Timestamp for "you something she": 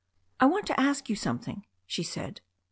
1.09-2.01